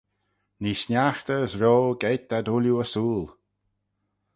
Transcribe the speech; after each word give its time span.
Nee 0.61 0.77
sniaghtey 0.81 1.43
as 1.45 1.53
rio 1.61 1.75
geiyrt 2.01 2.31
ad 2.37 2.47
ooilley 2.51 2.77
ersooyl. 2.81 3.25